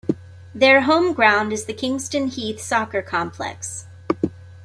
Their 0.55 0.81
home 0.81 1.13
ground 1.13 1.53
is 1.53 1.65
the 1.65 1.75
Kingston 1.75 2.29
Heath 2.29 2.59
Soccer 2.59 3.03
Complex. 3.03 3.85